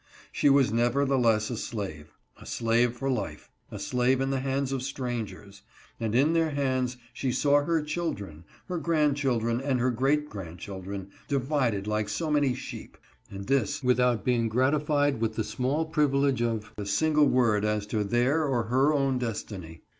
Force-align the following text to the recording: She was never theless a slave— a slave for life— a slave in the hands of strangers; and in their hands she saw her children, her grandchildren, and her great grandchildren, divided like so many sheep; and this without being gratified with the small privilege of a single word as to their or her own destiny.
She 0.31 0.49
was 0.49 0.73
never 0.73 1.05
theless 1.05 1.51
a 1.51 1.55
slave— 1.57 2.17
a 2.41 2.45
slave 2.47 2.95
for 2.97 3.07
life— 3.07 3.51
a 3.71 3.77
slave 3.77 4.19
in 4.19 4.31
the 4.31 4.39
hands 4.39 4.71
of 4.71 4.81
strangers; 4.81 5.61
and 5.99 6.15
in 6.15 6.33
their 6.33 6.49
hands 6.49 6.97
she 7.13 7.31
saw 7.31 7.63
her 7.63 7.83
children, 7.83 8.43
her 8.65 8.79
grandchildren, 8.79 9.61
and 9.61 9.79
her 9.79 9.91
great 9.91 10.27
grandchildren, 10.27 11.11
divided 11.27 11.85
like 11.85 12.09
so 12.09 12.31
many 12.31 12.55
sheep; 12.55 12.97
and 13.29 13.45
this 13.45 13.83
without 13.83 14.25
being 14.25 14.49
gratified 14.49 15.21
with 15.21 15.35
the 15.35 15.43
small 15.43 15.85
privilege 15.85 16.41
of 16.41 16.73
a 16.79 16.85
single 16.87 17.27
word 17.27 17.63
as 17.63 17.85
to 17.85 18.03
their 18.03 18.43
or 18.43 18.63
her 18.63 18.91
own 18.91 19.19
destiny. 19.19 19.83